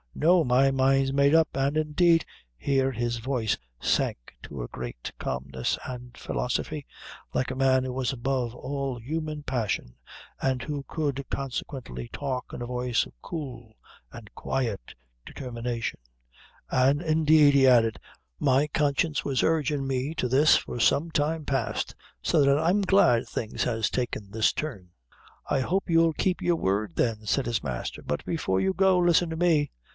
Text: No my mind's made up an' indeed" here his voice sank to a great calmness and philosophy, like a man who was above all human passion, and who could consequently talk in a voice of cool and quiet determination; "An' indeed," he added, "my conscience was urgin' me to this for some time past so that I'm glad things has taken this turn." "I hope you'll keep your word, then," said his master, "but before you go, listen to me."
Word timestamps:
No 0.15 0.43
my 0.43 0.71
mind's 0.71 1.13
made 1.13 1.33
up 1.33 1.55
an' 1.55 1.75
indeed" 1.75 2.25
here 2.57 2.91
his 2.91 3.17
voice 3.17 3.57
sank 3.79 4.35
to 4.43 4.61
a 4.61 4.67
great 4.67 5.11
calmness 5.19 5.77
and 5.85 6.17
philosophy, 6.17 6.85
like 7.33 7.49
a 7.49 7.55
man 7.55 7.83
who 7.83 7.93
was 7.93 8.11
above 8.11 8.53
all 8.55 8.97
human 8.99 9.41
passion, 9.43 9.95
and 10.41 10.63
who 10.63 10.83
could 10.87 11.23
consequently 11.29 12.07
talk 12.11 12.51
in 12.51 12.61
a 12.61 12.65
voice 12.67 13.05
of 13.05 13.13
cool 13.21 13.75
and 14.11 14.33
quiet 14.35 14.93
determination; 15.25 15.99
"An' 16.71 16.99
indeed," 17.01 17.53
he 17.53 17.67
added, 17.67 17.99
"my 18.39 18.67
conscience 18.67 19.23
was 19.23 19.43
urgin' 19.43 19.87
me 19.87 20.13
to 20.15 20.27
this 20.27 20.55
for 20.55 20.79
some 20.79 21.09
time 21.11 21.45
past 21.45 21.95
so 22.21 22.43
that 22.43 22.59
I'm 22.59 22.81
glad 22.81 23.27
things 23.27 23.63
has 23.63 23.89
taken 23.89 24.29
this 24.31 24.51
turn." 24.51 24.89
"I 25.49 25.61
hope 25.61 25.89
you'll 25.89 26.13
keep 26.13 26.41
your 26.41 26.57
word, 26.57 26.95
then," 26.95 27.25
said 27.25 27.45
his 27.45 27.63
master, 27.63 28.01
"but 28.01 28.25
before 28.25 28.59
you 28.59 28.73
go, 28.73 28.97
listen 28.99 29.29
to 29.29 29.37
me." 29.37 29.71